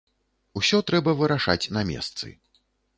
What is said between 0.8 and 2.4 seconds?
трэба вырашаць на месцы.